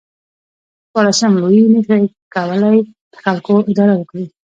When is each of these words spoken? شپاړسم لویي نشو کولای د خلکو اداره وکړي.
شپاړسم 0.85 1.31
لویي 1.41 1.63
نشو 1.73 1.99
کولای 2.35 2.77
د 3.11 3.15
خلکو 3.23 3.53
اداره 3.71 3.93
وکړي. 3.97 4.25